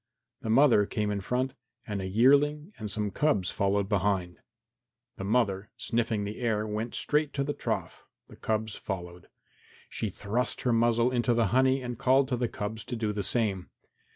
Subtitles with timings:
[0.41, 1.53] The mother came in front
[1.85, 4.39] and a yearling and some cubs followed behind.
[5.17, 9.25] The mother, sniffing the air, went straight to the trough, the cubs following.
[9.91, 13.21] She thrust her muzzle into the honey and called to the cubs to do the
[13.21, 13.69] same.